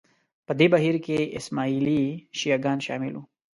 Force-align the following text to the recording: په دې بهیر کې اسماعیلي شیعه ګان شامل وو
په 0.45 0.51
دې 0.59 0.67
بهیر 0.73 0.95
کې 1.05 1.31
اسماعیلي 1.39 2.01
شیعه 2.39 2.57
ګان 2.63 2.79
شامل 2.85 3.13
وو 3.15 3.23